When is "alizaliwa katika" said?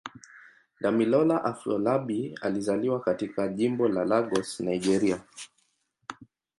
2.41-3.47